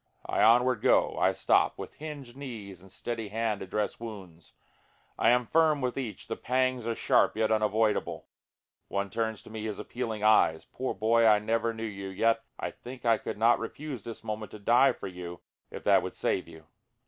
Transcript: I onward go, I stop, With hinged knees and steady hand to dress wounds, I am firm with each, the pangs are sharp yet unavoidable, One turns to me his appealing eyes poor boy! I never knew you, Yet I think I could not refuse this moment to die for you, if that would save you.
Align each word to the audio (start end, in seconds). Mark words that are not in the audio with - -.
I 0.25 0.41
onward 0.41 0.81
go, 0.81 1.15
I 1.19 1.31
stop, 1.31 1.77
With 1.77 1.93
hinged 1.93 2.35
knees 2.35 2.81
and 2.81 2.91
steady 2.91 3.27
hand 3.29 3.59
to 3.59 3.67
dress 3.67 3.99
wounds, 3.99 4.51
I 5.15 5.29
am 5.29 5.45
firm 5.45 5.79
with 5.79 5.95
each, 5.95 6.27
the 6.27 6.35
pangs 6.35 6.87
are 6.87 6.95
sharp 6.95 7.37
yet 7.37 7.51
unavoidable, 7.51 8.25
One 8.87 9.11
turns 9.11 9.43
to 9.43 9.51
me 9.51 9.65
his 9.65 9.77
appealing 9.77 10.23
eyes 10.23 10.65
poor 10.65 10.95
boy! 10.95 11.27
I 11.27 11.37
never 11.37 11.71
knew 11.71 11.83
you, 11.85 12.07
Yet 12.07 12.41
I 12.59 12.71
think 12.71 13.05
I 13.05 13.19
could 13.19 13.37
not 13.37 13.59
refuse 13.59 14.03
this 14.03 14.23
moment 14.23 14.49
to 14.53 14.57
die 14.57 14.91
for 14.93 15.05
you, 15.05 15.41
if 15.69 15.83
that 15.83 16.01
would 16.01 16.15
save 16.15 16.47
you. 16.47 16.65